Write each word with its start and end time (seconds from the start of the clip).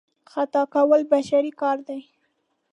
خطا 0.31 0.63
کول 0.73 1.01
بشري 1.11 1.51
کار 1.61 1.77
دی. 1.87 2.01